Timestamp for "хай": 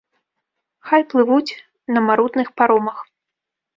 0.91-1.01